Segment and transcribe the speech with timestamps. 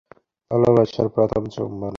[0.51, 1.89] ভালবাসার প্রথম চুম্বনে।